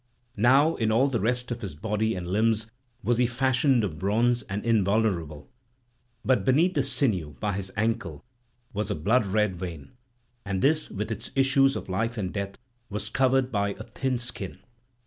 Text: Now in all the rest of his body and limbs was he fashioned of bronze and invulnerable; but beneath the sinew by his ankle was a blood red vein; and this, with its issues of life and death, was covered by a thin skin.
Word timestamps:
Now 0.39 0.73
in 0.77 0.91
all 0.91 1.09
the 1.09 1.19
rest 1.19 1.51
of 1.51 1.61
his 1.61 1.75
body 1.75 2.15
and 2.15 2.27
limbs 2.27 2.65
was 3.03 3.19
he 3.19 3.27
fashioned 3.27 3.83
of 3.83 3.99
bronze 3.99 4.41
and 4.49 4.65
invulnerable; 4.65 5.51
but 6.25 6.43
beneath 6.43 6.73
the 6.73 6.81
sinew 6.81 7.35
by 7.39 7.53
his 7.53 7.71
ankle 7.77 8.25
was 8.73 8.89
a 8.89 8.95
blood 8.95 9.27
red 9.27 9.57
vein; 9.57 9.91
and 10.43 10.63
this, 10.63 10.89
with 10.89 11.11
its 11.11 11.29
issues 11.35 11.75
of 11.75 11.87
life 11.87 12.17
and 12.17 12.33
death, 12.33 12.57
was 12.89 13.09
covered 13.09 13.51
by 13.51 13.73
a 13.75 13.83
thin 13.83 14.17
skin. 14.17 14.57